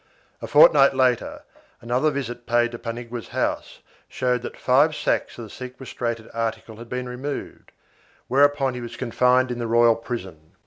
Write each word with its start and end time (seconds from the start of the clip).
A 0.41 0.47
fortnight 0.47 0.95
later, 0.95 1.43
another 1.79 2.09
visit 2.09 2.47
paid 2.47 2.71
to 2.71 2.79
Paniagua's 2.79 3.27
house 3.27 3.81
showed 4.07 4.41
that 4.41 4.57
five 4.57 4.95
sacks 4.95 5.37
of 5.37 5.43
the 5.43 5.49
sequestrated 5.51 6.27
article 6.33 6.77
had 6.77 6.89
been 6.89 7.07
removed, 7.07 7.71
whereupon 8.27 8.73
he 8.73 8.81
was 8.81 8.95
confined 8.95 9.51
in 9.51 9.59
the 9.59 9.67
royal 9.67 9.95
prison. 9.95 10.53